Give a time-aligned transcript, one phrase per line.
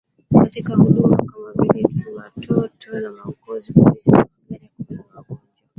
[0.39, 4.17] katika huduma kama vile Zimamaoto na maokozi Polisi na
[4.49, 5.47] magari ya kubeba wagonjwa